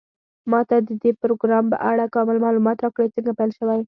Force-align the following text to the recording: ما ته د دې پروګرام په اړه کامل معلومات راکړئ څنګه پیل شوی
ما 0.51 0.59
ته 0.69 0.77
د 0.87 0.89
دې 1.01 1.11
پروګرام 1.21 1.65
په 1.71 1.77
اړه 1.91 2.11
کامل 2.15 2.37
معلومات 2.45 2.77
راکړئ 2.79 3.07
څنګه 3.15 3.31
پیل 3.39 3.51
شوی 3.57 3.79